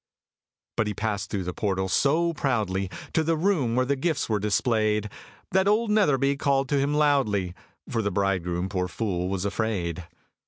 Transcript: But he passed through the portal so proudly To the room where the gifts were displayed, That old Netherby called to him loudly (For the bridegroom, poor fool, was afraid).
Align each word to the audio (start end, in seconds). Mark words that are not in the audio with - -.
But 0.77 0.87
he 0.87 0.95
passed 0.95 1.29
through 1.29 1.43
the 1.43 1.53
portal 1.53 1.87
so 1.87 2.33
proudly 2.33 2.89
To 3.13 3.23
the 3.23 3.37
room 3.37 3.75
where 3.75 3.85
the 3.85 3.95
gifts 3.95 4.27
were 4.27 4.39
displayed, 4.39 5.11
That 5.51 5.67
old 5.67 5.91
Netherby 5.91 6.37
called 6.37 6.69
to 6.69 6.79
him 6.79 6.95
loudly 6.95 7.53
(For 7.87 8.01
the 8.01 8.09
bridegroom, 8.09 8.67
poor 8.67 8.87
fool, 8.87 9.29
was 9.29 9.45
afraid). 9.45 10.07